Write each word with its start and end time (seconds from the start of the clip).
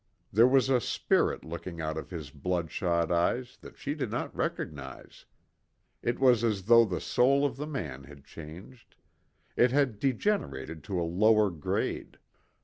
There 0.33 0.47
was 0.47 0.67
a 0.67 0.81
spirit 0.81 1.45
looking 1.45 1.79
out 1.79 1.95
of 1.95 2.09
his 2.09 2.31
bloodshot 2.31 3.11
eyes 3.11 3.59
that 3.61 3.77
she 3.77 3.93
did 3.93 4.09
not 4.09 4.35
recognize. 4.35 5.25
It 6.01 6.19
was 6.19 6.43
as 6.43 6.63
though 6.63 6.85
the 6.85 6.99
soul 6.99 7.45
of 7.45 7.55
the 7.55 7.67
man 7.67 8.05
had 8.05 8.25
changed; 8.25 8.95
it 9.55 9.69
had 9.71 9.99
degenerated 9.99 10.83
to 10.85 10.99
a 10.99 11.03
lower 11.05 11.51
grade. 11.51 12.17